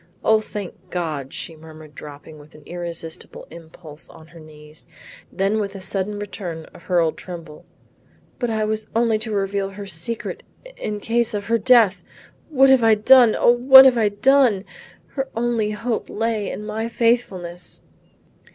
[0.23, 4.87] "O thank God," she murmured dropping with an irresistible impulse on her knees.
[5.31, 7.67] Then with a sudden return of her old tremble,
[8.39, 10.41] "But I was only to reveal her secret
[10.77, 12.01] in case of her death!
[12.49, 14.65] What have I done, O what have I done!
[15.09, 17.83] Her only hope lay in my faithfulness."